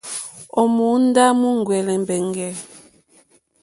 Móǒndá 0.75 1.25
múúŋwɛ̀lɛ̀ 1.39 1.95
mbɛ̀ŋgɛ̀. 2.01 2.49